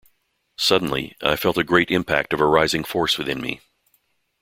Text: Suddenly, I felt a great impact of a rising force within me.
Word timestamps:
Suddenly, 0.57 1.15
I 1.21 1.35
felt 1.35 1.59
a 1.59 1.63
great 1.63 1.91
impact 1.91 2.33
of 2.33 2.39
a 2.39 2.45
rising 2.47 2.83
force 2.83 3.19
within 3.19 3.39
me. 3.39 3.61